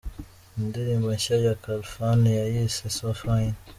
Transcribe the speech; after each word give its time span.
Indirimbo 0.59 1.07
nshya 1.17 1.35
ya 1.45 1.53
Khalfan 1.63 2.21
yayise 2.37 2.85
So 2.97 3.09
Fine. 3.19 3.57